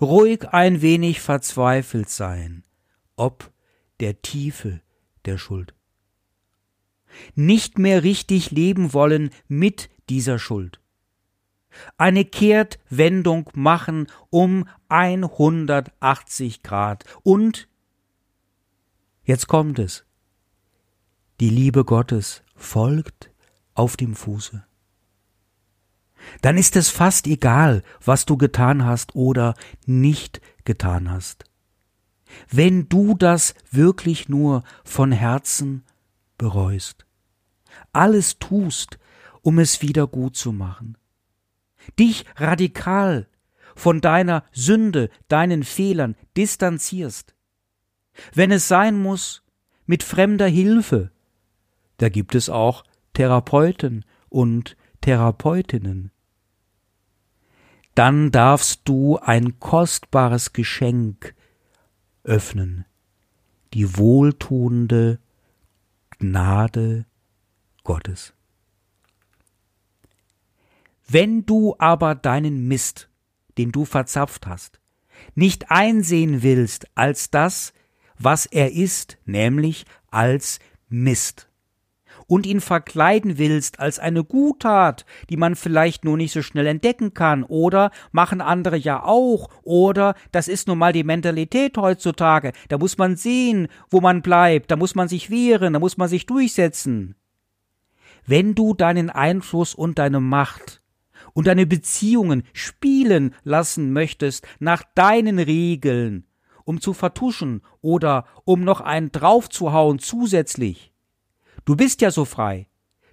ruhig 0.00 0.48
ein 0.48 0.82
wenig 0.82 1.20
verzweifelt 1.20 2.08
sein, 2.08 2.64
ob 3.16 3.52
der 4.00 4.22
Tiefe 4.22 4.80
der 5.24 5.38
Schuld. 5.38 5.74
Nicht 7.34 7.78
mehr 7.78 8.02
richtig 8.02 8.50
leben 8.50 8.92
wollen 8.92 9.30
mit 9.48 9.90
dieser 10.08 10.38
Schuld. 10.38 10.80
Eine 11.96 12.24
Kehrtwendung 12.24 13.50
machen 13.54 14.08
um 14.30 14.68
180 14.88 16.62
Grad 16.62 17.04
und 17.22 17.68
jetzt 19.24 19.46
kommt 19.46 19.78
es. 19.78 20.04
Die 21.40 21.50
Liebe 21.50 21.84
Gottes 21.84 22.42
folgt 22.56 23.30
auf 23.74 23.96
dem 23.96 24.16
Fuße 24.16 24.67
dann 26.42 26.56
ist 26.56 26.76
es 26.76 26.88
fast 26.88 27.26
egal, 27.26 27.82
was 28.04 28.26
du 28.26 28.36
getan 28.36 28.84
hast 28.84 29.14
oder 29.14 29.54
nicht 29.86 30.40
getan 30.64 31.10
hast. 31.10 31.44
Wenn 32.50 32.88
du 32.88 33.14
das 33.14 33.54
wirklich 33.70 34.28
nur 34.28 34.62
von 34.84 35.12
Herzen 35.12 35.84
bereust, 36.36 37.06
alles 37.92 38.38
tust, 38.38 38.98
um 39.42 39.58
es 39.58 39.82
wieder 39.82 40.06
gut 40.06 40.36
zu 40.36 40.52
machen, 40.52 40.98
dich 41.98 42.24
radikal 42.36 43.28
von 43.74 44.00
deiner 44.00 44.44
Sünde, 44.52 45.10
deinen 45.28 45.62
Fehlern 45.62 46.16
distanzierst, 46.36 47.34
wenn 48.34 48.50
es 48.50 48.68
sein 48.68 49.00
muss, 49.00 49.42
mit 49.86 50.02
fremder 50.02 50.48
Hilfe, 50.48 51.10
da 51.98 52.08
gibt 52.08 52.34
es 52.34 52.50
auch 52.50 52.84
Therapeuten 53.14 54.04
und 54.28 54.76
Therapeutinnen, 55.00 56.10
dann 57.94 58.30
darfst 58.30 58.82
du 58.84 59.18
ein 59.18 59.58
kostbares 59.58 60.52
Geschenk 60.52 61.34
öffnen, 62.22 62.84
die 63.74 63.96
wohltuende 63.96 65.18
Gnade 66.18 67.06
Gottes. 67.82 68.34
Wenn 71.08 71.46
du 71.46 71.74
aber 71.78 72.14
deinen 72.14 72.68
Mist, 72.68 73.08
den 73.56 73.72
du 73.72 73.84
verzapft 73.84 74.46
hast, 74.46 74.78
nicht 75.34 75.70
einsehen 75.70 76.42
willst 76.42 76.86
als 76.94 77.30
das, 77.30 77.72
was 78.18 78.46
er 78.46 78.72
ist, 78.72 79.18
nämlich 79.24 79.86
als 80.10 80.60
Mist, 80.88 81.47
und 82.28 82.46
ihn 82.46 82.60
verkleiden 82.60 83.38
willst 83.38 83.80
als 83.80 83.98
eine 83.98 84.22
Guttat, 84.22 85.04
die 85.28 85.36
man 85.36 85.56
vielleicht 85.56 86.04
nur 86.04 86.16
nicht 86.16 86.32
so 86.32 86.42
schnell 86.42 86.66
entdecken 86.66 87.14
kann, 87.14 87.42
oder 87.42 87.90
machen 88.12 88.40
andere 88.40 88.76
ja 88.76 89.02
auch, 89.02 89.48
oder 89.64 90.14
das 90.30 90.46
ist 90.46 90.68
nun 90.68 90.78
mal 90.78 90.92
die 90.92 91.02
Mentalität 91.04 91.76
heutzutage, 91.76 92.52
da 92.68 92.78
muss 92.78 92.98
man 92.98 93.16
sehen, 93.16 93.66
wo 93.90 94.00
man 94.00 94.22
bleibt, 94.22 94.70
da 94.70 94.76
muss 94.76 94.94
man 94.94 95.08
sich 95.08 95.30
wehren, 95.30 95.72
da 95.72 95.80
muss 95.80 95.96
man 95.96 96.08
sich 96.08 96.26
durchsetzen. 96.26 97.16
Wenn 98.26 98.54
du 98.54 98.74
deinen 98.74 99.10
Einfluss 99.10 99.74
und 99.74 99.98
deine 99.98 100.20
Macht 100.20 100.82
und 101.32 101.46
deine 101.46 101.66
Beziehungen 101.66 102.42
spielen 102.52 103.34
lassen 103.42 103.92
möchtest 103.92 104.46
nach 104.58 104.82
deinen 104.94 105.38
Regeln, 105.38 106.26
um 106.64 106.82
zu 106.82 106.92
vertuschen 106.92 107.62
oder 107.80 108.26
um 108.44 108.64
noch 108.64 108.82
einen 108.82 109.12
draufzuhauen 109.12 109.98
zusätzlich. 109.98 110.92
Du 111.68 111.76
bist 111.76 112.00
ja 112.00 112.10
so 112.10 112.24
frei. 112.24 112.66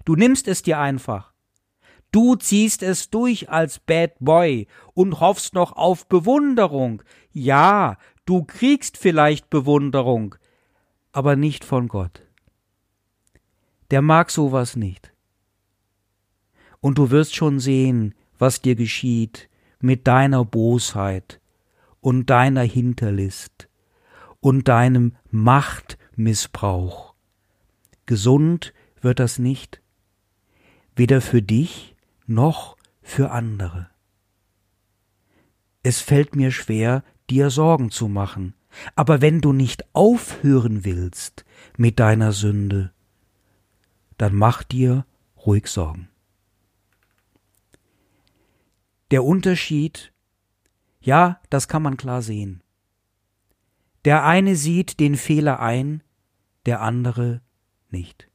Du 0.06 0.16
nimmst 0.16 0.48
es 0.48 0.62
dir 0.62 0.78
einfach. 0.78 1.34
Du 2.10 2.36
ziehst 2.36 2.82
es 2.82 3.10
durch 3.10 3.50
als 3.50 3.78
Bad 3.78 4.12
Boy 4.18 4.66
und 4.94 5.20
hoffst 5.20 5.52
noch 5.52 5.72
auf 5.72 6.08
Bewunderung. 6.08 7.02
Ja, 7.32 7.98
du 8.24 8.44
kriegst 8.44 8.96
vielleicht 8.96 9.50
Bewunderung, 9.50 10.36
aber 11.12 11.36
nicht 11.36 11.66
von 11.66 11.86
Gott. 11.86 12.22
Der 13.90 14.00
mag 14.00 14.30
sowas 14.30 14.74
nicht. 14.74 15.12
Und 16.80 16.96
du 16.96 17.10
wirst 17.10 17.34
schon 17.34 17.60
sehen, 17.60 18.14
was 18.38 18.62
dir 18.62 18.74
geschieht 18.74 19.50
mit 19.80 20.06
deiner 20.06 20.46
Bosheit, 20.46 21.42
und 22.00 22.30
deiner 22.30 22.62
Hinterlist 22.62 23.68
und 24.40 24.68
deinem 24.68 25.14
Machtmissbrauch. 25.30 27.15
Gesund 28.06 28.72
wird 29.00 29.18
das 29.18 29.38
nicht, 29.38 29.82
weder 30.94 31.20
für 31.20 31.42
dich 31.42 31.94
noch 32.26 32.76
für 33.02 33.30
andere. 33.30 33.90
Es 35.82 36.00
fällt 36.00 36.34
mir 36.34 36.50
schwer, 36.50 37.04
dir 37.30 37.50
Sorgen 37.50 37.90
zu 37.90 38.08
machen, 38.08 38.54
aber 38.94 39.20
wenn 39.20 39.40
du 39.40 39.52
nicht 39.52 39.84
aufhören 39.94 40.84
willst 40.84 41.44
mit 41.76 42.00
deiner 42.00 42.32
Sünde, 42.32 42.92
dann 44.18 44.34
mach 44.34 44.62
dir 44.62 45.04
ruhig 45.44 45.66
Sorgen. 45.66 46.08
Der 49.10 49.22
Unterschied 49.22 50.12
ja, 51.06 51.40
das 51.50 51.68
kann 51.68 51.82
man 51.82 51.96
klar 51.96 52.20
sehen. 52.20 52.64
Der 54.04 54.24
eine 54.24 54.56
sieht 54.56 54.98
den 54.98 55.14
Fehler 55.14 55.60
ein, 55.60 56.02
der 56.66 56.80
andere 56.80 57.42
nicht. 57.92 58.28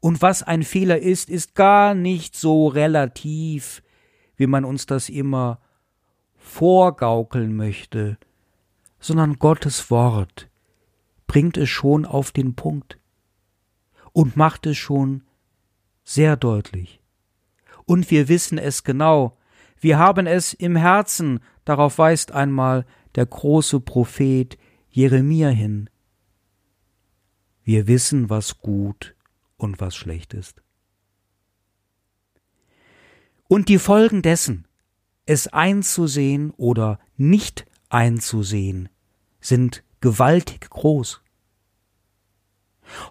Und 0.00 0.22
was 0.22 0.42
ein 0.42 0.62
Fehler 0.62 0.98
ist, 0.98 1.28
ist 1.28 1.54
gar 1.54 1.94
nicht 1.94 2.34
so 2.34 2.68
relativ, 2.68 3.82
wie 4.36 4.46
man 4.46 4.64
uns 4.64 4.86
das 4.86 5.08
immer 5.08 5.60
vorgaukeln 6.36 7.54
möchte, 7.54 8.16
sondern 8.98 9.38
Gottes 9.38 9.90
Wort 9.90 10.48
bringt 11.26 11.56
es 11.56 11.68
schon 11.68 12.06
auf 12.06 12.32
den 12.32 12.54
Punkt 12.54 12.98
und 14.12 14.36
macht 14.36 14.66
es 14.66 14.78
schon 14.78 15.22
sehr 16.02 16.36
deutlich. 16.36 17.00
Und 17.84 18.10
wir 18.10 18.28
wissen 18.28 18.58
es 18.58 18.84
genau, 18.84 19.36
wir 19.78 19.98
haben 19.98 20.26
es 20.26 20.54
im 20.54 20.76
Herzen, 20.76 21.40
darauf 21.64 21.98
weist 21.98 22.32
einmal 22.32 22.84
der 23.14 23.26
große 23.26 23.80
Prophet 23.80 24.58
Jeremia 24.90 25.48
hin. 25.48 25.88
Wir 27.70 27.86
wissen, 27.86 28.28
was 28.30 28.58
gut 28.58 29.14
und 29.56 29.78
was 29.78 29.94
schlecht 29.94 30.34
ist. 30.34 30.60
Und 33.46 33.68
die 33.68 33.78
Folgen 33.78 34.22
dessen, 34.22 34.66
es 35.24 35.46
einzusehen 35.46 36.50
oder 36.56 36.98
nicht 37.16 37.66
einzusehen, 37.88 38.88
sind 39.40 39.84
gewaltig 40.00 40.68
groß. 40.68 41.22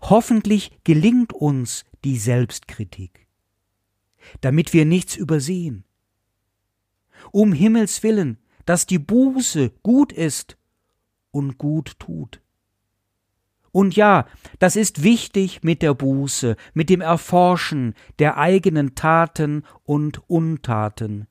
Hoffentlich 0.02 0.78
gelingt 0.84 1.32
uns 1.32 1.86
die 2.04 2.18
Selbstkritik, 2.18 3.28
damit 4.42 4.74
wir 4.74 4.84
nichts 4.84 5.16
übersehen, 5.16 5.86
um 7.32 7.54
Himmels 7.54 8.04
willen, 8.04 8.40
dass 8.66 8.86
die 8.86 9.00
Buße 9.00 9.70
gut 9.84 10.12
ist 10.12 10.58
und 11.32 11.58
gut 11.58 11.98
tut. 11.98 12.42
Und 13.72 13.96
ja, 13.96 14.26
das 14.60 14.76
ist 14.76 15.04
wichtig 15.04 15.64
mit 15.64 15.82
der 15.82 15.94
Buße, 15.94 16.56
mit 16.74 16.90
dem 16.90 17.02
Erforschen 17.02 17.94
der 18.18 18.38
eigenen 18.38 18.96
Taten 18.96 19.64
und 19.84 20.30
Untaten, 20.30 21.28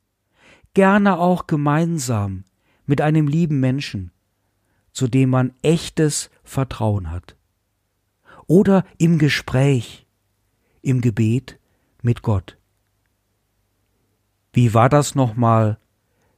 gerne 0.74 1.18
auch 1.18 1.46
gemeinsam 1.46 2.44
mit 2.86 3.00
einem 3.00 3.26
lieben 3.26 3.60
Menschen, 3.60 4.12
zu 4.92 5.08
dem 5.08 5.30
man 5.30 5.52
echtes 5.62 6.30
Vertrauen 6.44 7.10
hat. 7.10 7.36
Oder 8.46 8.84
im 8.96 9.18
Gespräch, 9.18 10.06
im 10.80 11.00
Gebet 11.00 11.58
mit 12.02 12.22
Gott. 12.22 12.56
Wie 14.52 14.72
war 14.72 14.88
das 14.88 15.14
nochmal 15.14 15.78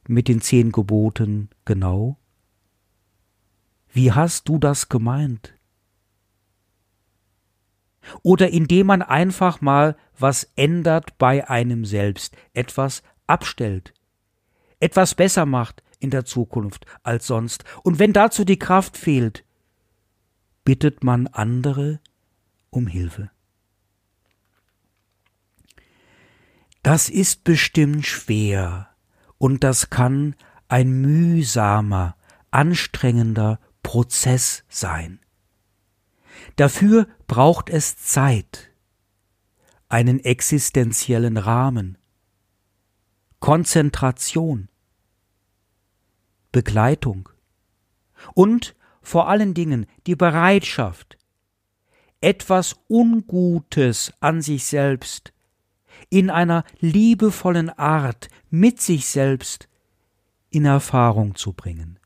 mit 0.07 0.27
den 0.27 0.41
zehn 0.41 0.71
Geboten 0.71 1.49
genau? 1.63 2.17
Wie 3.93 4.11
hast 4.11 4.49
du 4.49 4.57
das 4.57 4.89
gemeint? 4.89 5.53
Oder 8.23 8.49
indem 8.49 8.87
man 8.87 9.01
einfach 9.01 9.61
mal 9.61 9.95
was 10.17 10.49
ändert 10.55 11.17
bei 11.17 11.49
einem 11.49 11.85
selbst, 11.85 12.35
etwas 12.53 13.03
abstellt, 13.27 13.93
etwas 14.79 15.15
besser 15.15 15.45
macht 15.45 15.83
in 15.99 16.09
der 16.09 16.25
Zukunft 16.25 16.85
als 17.03 17.27
sonst. 17.27 17.63
Und 17.83 17.99
wenn 17.99 18.13
dazu 18.13 18.43
die 18.43 18.59
Kraft 18.59 18.97
fehlt, 18.97 19.45
bittet 20.63 21.03
man 21.03 21.27
andere 21.27 21.99
um 22.69 22.87
Hilfe. 22.87 23.29
Das 26.83 27.09
ist 27.09 27.43
bestimmt 27.43 28.07
schwer, 28.07 28.89
und 29.37 29.63
das 29.63 29.91
kann 29.91 30.35
ein 30.67 31.01
mühsamer, 31.01 32.15
anstrengender 32.49 33.59
Prozess 33.83 34.63
sein. 34.67 35.19
Dafür 36.55 37.07
braucht 37.27 37.69
es 37.69 37.97
Zeit, 37.97 38.71
einen 39.89 40.19
existenziellen 40.19 41.37
Rahmen, 41.37 41.97
Konzentration, 43.39 44.69
Begleitung 46.51 47.29
und 48.33 48.75
vor 49.01 49.27
allen 49.29 49.53
Dingen 49.53 49.87
die 50.05 50.15
Bereitschaft, 50.15 51.17
etwas 52.21 52.75
Ungutes 52.87 54.13
an 54.19 54.41
sich 54.41 54.65
selbst 54.65 55.33
in 56.09 56.29
einer 56.29 56.63
liebevollen 56.79 57.69
Art 57.69 58.29
mit 58.49 58.81
sich 58.81 59.07
selbst 59.07 59.67
in 60.49 60.65
Erfahrung 60.65 61.35
zu 61.35 61.53
bringen. 61.53 61.99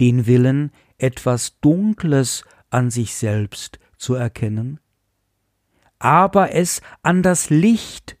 Den 0.00 0.26
Willen, 0.26 0.72
etwas 0.98 1.58
Dunkles 1.60 2.44
an 2.70 2.90
sich 2.90 3.14
selbst 3.14 3.78
zu 3.98 4.14
erkennen, 4.14 4.80
aber 5.98 6.54
es 6.54 6.82
an 7.02 7.22
das 7.22 7.50
Licht 7.50 8.18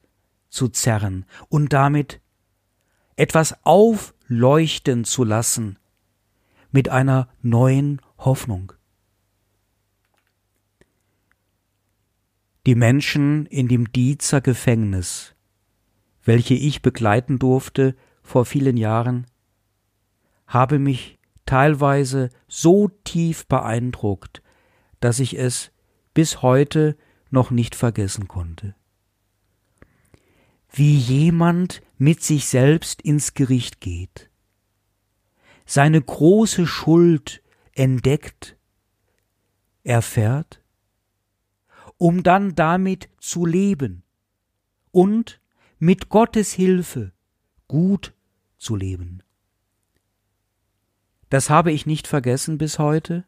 zu 0.48 0.68
zerren 0.68 1.26
und 1.48 1.72
damit 1.72 2.20
etwas 3.16 3.64
aufleuchten 3.64 5.04
zu 5.04 5.24
lassen 5.24 5.78
mit 6.70 6.88
einer 6.88 7.28
neuen 7.42 8.00
Hoffnung. 8.18 8.72
die 12.66 12.74
Menschen 12.74 13.46
in 13.46 13.68
dem 13.68 13.92
Diezer 13.92 14.40
Gefängnis, 14.40 15.36
welche 16.24 16.54
ich 16.54 16.82
begleiten 16.82 17.38
durfte 17.38 17.94
vor 18.22 18.44
vielen 18.44 18.76
Jahren, 18.76 19.26
habe 20.48 20.80
mich 20.80 21.15
teilweise 21.46 22.30
so 22.48 22.88
tief 23.04 23.46
beeindruckt, 23.46 24.42
dass 25.00 25.20
ich 25.20 25.38
es 25.38 25.70
bis 26.14 26.42
heute 26.42 26.96
noch 27.30 27.50
nicht 27.50 27.74
vergessen 27.74 28.28
konnte. 28.28 28.74
Wie 30.70 30.96
jemand 30.96 31.82
mit 31.96 32.22
sich 32.22 32.46
selbst 32.46 33.00
ins 33.02 33.34
Gericht 33.34 33.80
geht, 33.80 34.30
seine 35.64 36.00
große 36.00 36.66
Schuld 36.66 37.42
entdeckt, 37.72 38.56
erfährt 39.82 40.62
um 41.98 42.22
dann 42.22 42.54
damit 42.54 43.08
zu 43.18 43.46
leben 43.46 44.02
und 44.90 45.40
mit 45.78 46.08
Gottes 46.08 46.52
Hilfe 46.52 47.12
gut 47.68 48.14
zu 48.58 48.76
leben. 48.76 49.22
Das 51.36 51.50
habe 51.50 51.70
ich 51.70 51.84
nicht 51.84 52.06
vergessen 52.06 52.56
bis 52.56 52.78
heute, 52.78 53.26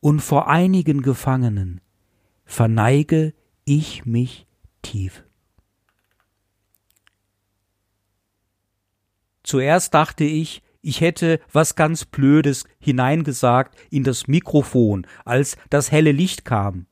und 0.00 0.20
vor 0.20 0.48
einigen 0.48 1.00
Gefangenen 1.00 1.80
verneige 2.44 3.32
ich 3.64 4.04
mich 4.04 4.46
tief. 4.82 5.24
Zuerst 9.44 9.94
dachte 9.94 10.24
ich, 10.24 10.62
ich 10.82 11.00
hätte 11.00 11.40
was 11.50 11.74
ganz 11.74 12.04
Blödes 12.04 12.64
hineingesagt 12.80 13.78
in 13.88 14.04
das 14.04 14.28
Mikrofon, 14.28 15.06
als 15.24 15.56
das 15.70 15.90
helle 15.90 16.12
Licht 16.12 16.44
kam. 16.44 16.84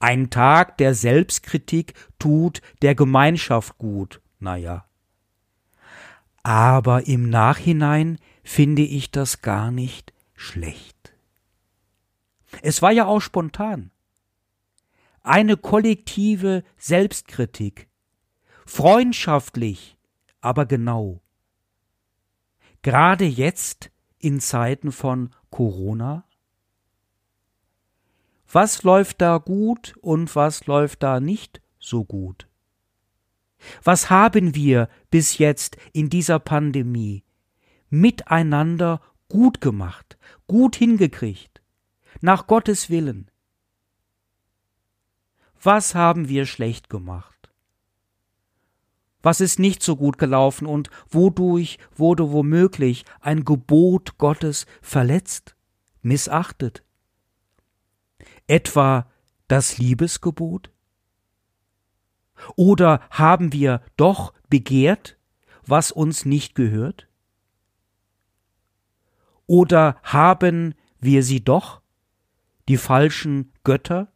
Ein 0.00 0.30
Tag 0.30 0.78
der 0.78 0.94
Selbstkritik 0.94 1.92
tut 2.18 2.62
der 2.80 2.94
Gemeinschaft 2.94 3.76
gut, 3.76 4.22
naja. 4.38 4.86
Aber 6.42 7.06
im 7.06 7.28
Nachhinein 7.28 8.18
finde 8.44 8.82
ich 8.82 9.10
das 9.10 9.42
gar 9.42 9.72
nicht 9.72 10.12
schlecht. 10.34 11.16
Es 12.62 12.82
war 12.82 12.92
ja 12.92 13.06
auch 13.06 13.20
spontan. 13.20 13.90
Eine 15.22 15.56
kollektive 15.56 16.62
Selbstkritik. 16.76 17.88
Freundschaftlich, 18.64 19.98
aber 20.40 20.66
genau 20.66 21.24
gerade 22.84 23.24
jetzt 23.24 23.90
in 24.18 24.38
Zeiten 24.38 24.92
von 24.92 25.30
Corona? 25.50 26.24
Was 28.52 28.84
läuft 28.84 29.20
da 29.20 29.38
gut 29.38 29.96
und 30.00 30.36
was 30.36 30.66
läuft 30.66 31.02
da 31.02 31.18
nicht 31.18 31.60
so 31.80 32.04
gut? 32.04 32.46
Was 33.82 34.10
haben 34.10 34.54
wir 34.54 34.88
bis 35.10 35.38
jetzt 35.38 35.76
in 35.92 36.10
dieser 36.10 36.38
Pandemie 36.38 37.24
miteinander 38.00 39.00
gut 39.28 39.60
gemacht, 39.60 40.18
gut 40.46 40.76
hingekriegt, 40.76 41.62
nach 42.20 42.46
Gottes 42.46 42.90
Willen? 42.90 43.30
Was 45.62 45.94
haben 45.94 46.28
wir 46.28 46.46
schlecht 46.46 46.90
gemacht? 46.90 47.34
was 49.24 49.40
ist 49.40 49.58
nicht 49.58 49.82
so 49.82 49.96
gut 49.96 50.18
gelaufen 50.18 50.66
und 50.66 50.90
wodurch 51.08 51.78
wurde 51.96 52.30
womöglich 52.30 53.06
ein 53.20 53.44
Gebot 53.44 54.18
Gottes 54.18 54.66
verletzt, 54.82 55.56
missachtet? 56.02 56.84
Etwa 58.46 59.10
das 59.48 59.78
Liebesgebot? 59.78 60.70
Oder 62.54 63.00
haben 63.10 63.54
wir 63.54 63.80
doch 63.96 64.34
begehrt, 64.50 65.16
was 65.66 65.90
uns 65.90 66.26
nicht 66.26 66.54
gehört? 66.54 67.08
Oder 69.46 69.96
haben 70.02 70.74
wir 71.00 71.22
sie 71.22 71.42
doch, 71.42 71.80
die 72.68 72.76
falschen 72.76 73.52
Götter? 73.62 74.10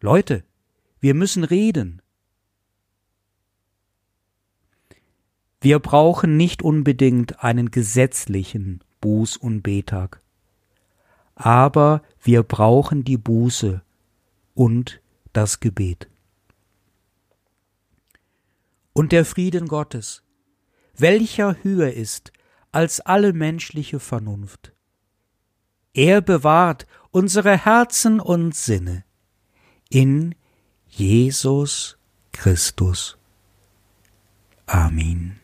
Leute, 0.00 0.44
wir 1.00 1.14
müssen 1.14 1.44
reden. 1.44 2.00
Wir 5.60 5.78
brauchen 5.78 6.36
nicht 6.36 6.62
unbedingt 6.62 7.44
einen 7.44 7.70
gesetzlichen 7.70 8.82
Buß- 9.00 9.38
und 9.38 9.62
Betag, 9.62 10.20
aber 11.36 12.02
wir 12.20 12.42
brauchen 12.42 13.04
die 13.04 13.16
Buße 13.16 13.82
und 14.54 15.00
das 15.32 15.60
Gebet. 15.60 16.08
Und 18.92 19.12
der 19.12 19.24
Frieden 19.24 19.68
Gottes, 19.68 20.22
welcher 20.96 21.62
höher 21.62 21.92
ist 21.92 22.32
als 22.72 23.00
alle 23.00 23.32
menschliche 23.32 24.00
Vernunft. 24.00 24.72
Er 25.94 26.22
bewahrt 26.22 26.86
unsere 27.10 27.56
Herzen 27.56 28.18
und 28.18 28.54
Sinne 28.54 29.04
in 29.90 30.34
Jesus 30.88 31.98
Christus. 32.32 33.18
Amen. 34.66 35.41